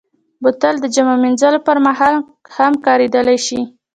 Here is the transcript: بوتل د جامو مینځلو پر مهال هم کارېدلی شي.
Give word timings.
بوتل 0.41 0.75
د 0.79 0.85
جامو 0.93 1.15
مینځلو 1.23 1.59
پر 1.67 1.77
مهال 1.85 2.15
هم 2.57 2.73
کارېدلی 2.85 3.37
شي. 3.45 3.59